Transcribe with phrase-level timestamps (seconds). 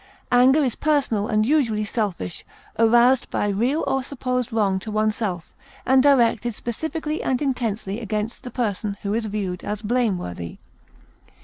[0.31, 2.43] Anger is personal and usually selfish,
[2.79, 5.53] aroused by real or supposed wrong to oneself,
[5.85, 10.57] and directed specifically and intensely against the person who is viewed as blameworthy.